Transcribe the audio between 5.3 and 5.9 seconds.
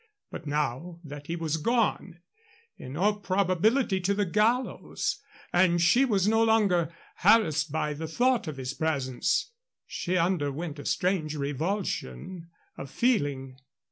and